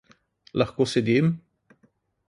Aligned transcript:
Lahko 0.53 0.85
sedim? 0.95 1.31